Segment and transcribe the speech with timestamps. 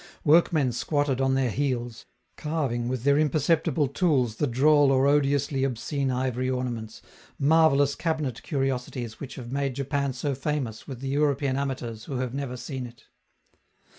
[0.23, 6.09] Workmen squatted on their heels, carving with their imperceptible tools the droll or odiously obscene
[6.09, 7.03] ivory ornaments,
[7.37, 12.33] marvellous cabinet curiosities which have made Japan so famous with the European amateurs who have
[12.33, 13.09] never seen it.